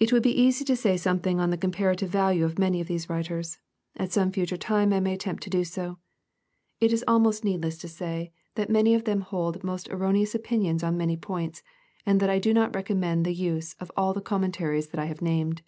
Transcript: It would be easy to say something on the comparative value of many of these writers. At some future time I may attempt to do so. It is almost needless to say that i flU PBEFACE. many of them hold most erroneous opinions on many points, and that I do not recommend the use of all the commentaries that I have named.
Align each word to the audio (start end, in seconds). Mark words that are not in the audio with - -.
It 0.00 0.12
would 0.12 0.24
be 0.24 0.36
easy 0.36 0.64
to 0.64 0.74
say 0.74 0.96
something 0.96 1.38
on 1.38 1.50
the 1.50 1.56
comparative 1.56 2.10
value 2.10 2.44
of 2.44 2.58
many 2.58 2.80
of 2.80 2.88
these 2.88 3.08
writers. 3.08 3.58
At 3.96 4.10
some 4.10 4.32
future 4.32 4.56
time 4.56 4.92
I 4.92 4.98
may 4.98 5.14
attempt 5.14 5.44
to 5.44 5.50
do 5.50 5.62
so. 5.62 5.98
It 6.80 6.92
is 6.92 7.04
almost 7.06 7.44
needless 7.44 7.78
to 7.78 7.88
say 7.88 8.32
that 8.56 8.62
i 8.62 8.66
flU 8.66 8.70
PBEFACE. 8.70 8.72
many 8.72 8.94
of 8.96 9.04
them 9.04 9.20
hold 9.20 9.62
most 9.62 9.88
erroneous 9.90 10.34
opinions 10.34 10.82
on 10.82 10.96
many 10.98 11.16
points, 11.16 11.62
and 12.04 12.18
that 12.18 12.30
I 12.30 12.40
do 12.40 12.52
not 12.52 12.74
recommend 12.74 13.24
the 13.24 13.32
use 13.32 13.74
of 13.74 13.92
all 13.96 14.12
the 14.12 14.20
commentaries 14.20 14.88
that 14.88 14.98
I 14.98 15.04
have 15.06 15.22
named. 15.22 15.62